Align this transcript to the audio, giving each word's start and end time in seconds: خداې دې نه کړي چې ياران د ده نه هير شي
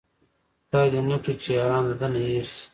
خداې 0.67 0.87
دې 0.93 1.01
نه 1.09 1.17
کړي 1.23 1.33
چې 1.43 1.49
ياران 1.57 1.83
د 1.89 1.91
ده 1.99 2.07
نه 2.13 2.19
هير 2.27 2.45
شي 2.53 2.63